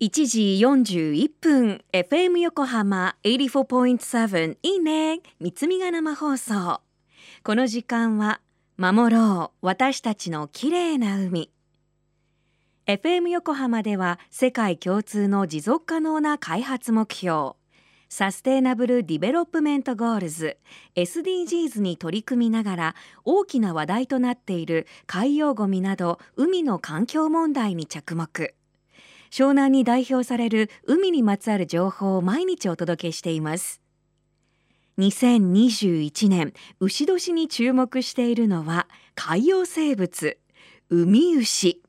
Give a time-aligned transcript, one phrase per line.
[0.00, 5.18] 1時41分 FM 横浜84.7いいね。
[5.40, 6.80] MITSUMI が生放送。
[7.42, 8.40] この時間は
[8.76, 11.50] 守ろう私たちの綺麗な海。
[12.86, 17.54] FM 横浜では世界共通の持続可能な開発目標
[18.08, 20.58] Sustainable Development Goals
[20.94, 22.94] SDGs に取り組みながら
[23.24, 28.54] 大きな話題となっている海洋ごみなど海の環境問題に着目。
[29.30, 33.80] 湘南に代表される海にまつわる情報を毎日お届けしています。
[34.98, 40.38] 2021年牛年に注目しているのは海洋生物
[40.90, 41.82] ウミウシ。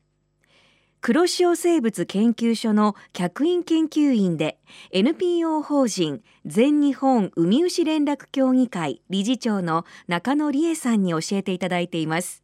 [1.01, 4.59] 黒潮生物研究所の客員研究員で
[4.91, 12.43] NPO 法人全日本ウミウシ連絡協議会理事長の中野理恵さんに教えていただいています。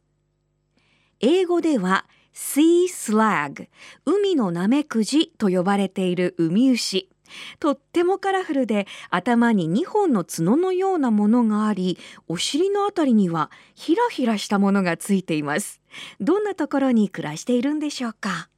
[1.20, 2.06] 英語では
[2.36, 3.66] Sea Slug
[4.04, 7.08] 海のナメクジと呼ばれているウミウシ。
[7.58, 15.80] とってもカラフルで頭に2本の角のようなものがありお尻のあたりにはひらひらしたものがついています。
[16.20, 18.50] どんなところに暮らしているんでしょうか？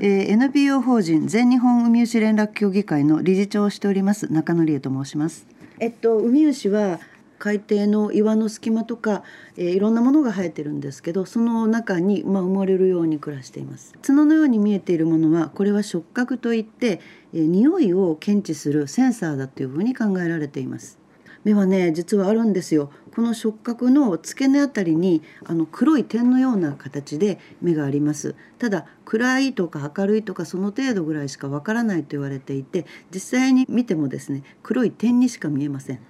[0.00, 5.46] えー、NPO 法人全日本ウミウシ連絡協議会の理事長をしております中野理恵と申します。
[5.78, 6.98] えっとウミウシは
[7.40, 9.24] 海底の岩の隙間とか、
[9.56, 13.94] えー、いろんなものが生えてるんですけどその中に、まあ、埋もれるように暮らしています。
[14.02, 17.00] 角のように見えているものはこれは触覚といって、
[17.32, 21.00] えー、匂いを検知するセンサーだというふうに考えられています。
[21.42, 22.90] 目はね実はあるんですよ。
[23.14, 28.34] この触覚の付け根あたりにあの黒い点のような形で目があります。
[28.58, 36.00] ただ暗いとか明るいとかその程度ぐらいしかわからないと言われていて実際に見てもですね黒い点にしか見えません。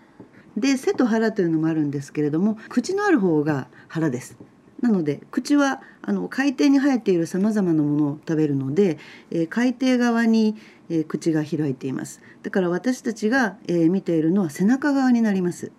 [0.56, 4.36] で背と腹というのもあるんですけれども口のある方が腹です。
[4.80, 8.98] なので口はあの海底に生えているさまざまなものを食べるので、
[9.30, 10.56] えー、海底側に、
[10.88, 12.22] えー、口が開いています。
[12.42, 15.70] だから私たちが、えー、見ているのは背中側になります。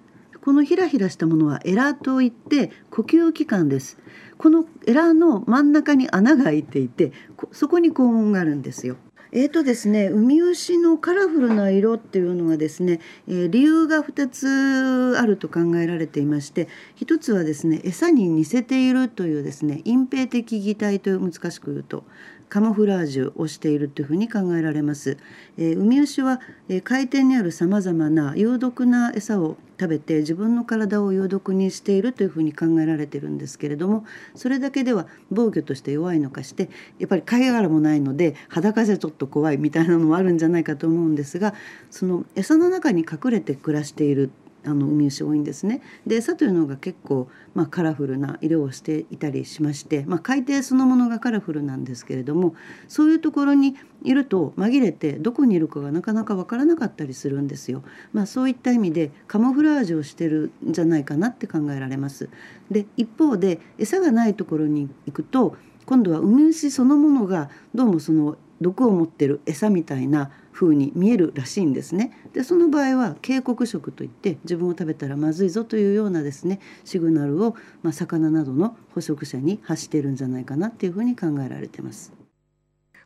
[0.41, 3.97] このひらひらしたものはエラといって呼吸器官です。
[4.37, 7.11] このエラの真ん中に穴が開いていて
[7.51, 8.97] そこに肛門があるんですよ。
[9.33, 12.99] えーとですね、ウミウシのカラフルな色っていうのはですね、
[13.29, 16.67] えー、理由が2つあると考えられていまして
[16.99, 22.03] 1つはですね餌に似せているというですね隠蔽的擬態という難しく言うと。
[22.51, 25.17] カモフラージュをしているというふうに考えられます。
[25.57, 36.69] えー、ウミウシは、えー、海底にあるさまざまな有毒な餌を食べて自分の体を有毒にしているというふうに考えられてるんですけれどもそれだけでは防御として弱いのかして
[36.99, 41.55] やっぱり貝殻もないので裸じゃちょっと怖いみたいなのもあるんじゃないかと思うんですが
[41.89, 44.29] その餌の中に隠れて暮らしている
[44.65, 45.81] あのウミウシ多いんですね。
[46.05, 52.55] で餌というのが結構、まあ、カラフルな色をしていたりしまして、まあ、海底そのものがカラフルなんですけれども
[52.87, 57.83] そういうところにいると紛れてどこにいるかがなかなか分からなかったりするんですよ。
[58.13, 62.29] まあ、そういった意味でカモフラージュをしてるんじゃないかなって考えられます。
[62.69, 65.55] で一方で餌がないところに行くと
[65.85, 72.11] 今度はウミウシそのものがどうもその毒を持ってる餌みたいな風に見えるらしいんですね。
[72.33, 82.13] でその場合は警告色といって自分を食べたらまずいぞというようなですねシグナルを、まあ、魚などの捕食者に発しているんじゃないかなっていうふうに考えられてます。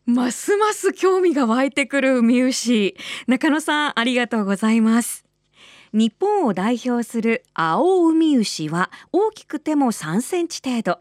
[0.05, 2.95] ますます興味が湧いてくるウミウシ
[3.25, 5.24] 中野さんありがとうございます
[5.95, 10.99] 日本を代表する青ウミウシは大きくても3センチ程度。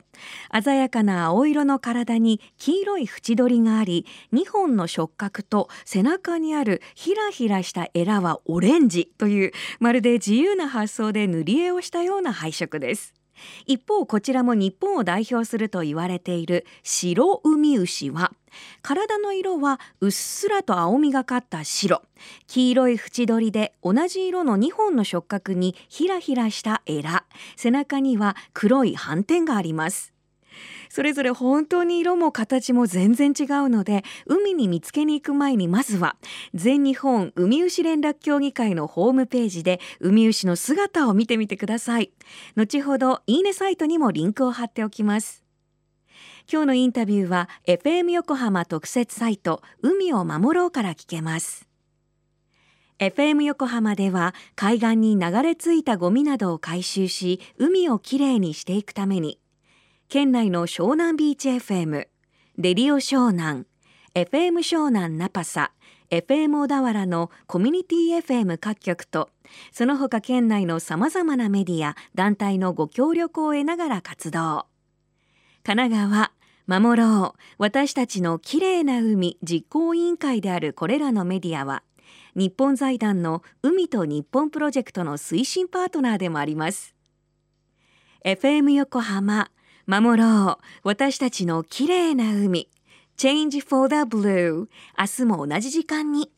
[0.62, 13.23] 鮮やかな青色の体に黄色い縁取りがあり2本の触覚と背中にあるひらひらしたエラはオレンジというまるで自由な発想で塗り絵をしたような配色です。
[13.66, 18.32] 一方こちらも日本を代表すると言われている白ウミウシは
[18.82, 22.02] 体の色はうっすらと青みがかった白。
[22.46, 27.24] 黄色い縁取りで同じ色の2本の触覚にひらひらしたエラ。
[27.56, 30.13] 背中には黒い斑点があります。
[30.94, 36.14] それぞれ本当に色も形も全然違うので海に見つけに行く前にまずは
[36.54, 42.12] 全日本海牛連絡協議会のホームページで海牛の姿を見てみてください。
[42.54, 45.42] 後ほどいいねサイトにもリンクを貼っておきます。
[46.48, 51.66] 今日のインタビューは FM 横浜特設サイト海を守ろうから聞けます。
[53.00, 59.40] FM 横浜では海岸に流れ着いたゴミなどを回収し海をきれいにしていくために
[60.08, 62.06] 県内の湘南ビーチ FM、
[62.58, 63.64] デリオ湘南、
[64.14, 65.72] FM 湘南ナパサ、
[66.10, 69.30] FM 小田原のコミュニティ FM 各局と、
[69.72, 74.66] その他県内のさまざまなメディア、団体のご協力を得ながら活動。
[75.64, 81.82] 神奈川、守ろう、私たちのきれいな海実行委員会であるこれらのメディアは、
[82.36, 86.94] 日本財団の海と日本プロジェクトの推進パートナーでもあります。
[88.24, 89.50] FM 横浜
[89.86, 90.64] 守ろう。
[90.82, 92.68] 私たちの綺麗な海。
[93.16, 96.30] Change for the Blue 明日も同じ時間に。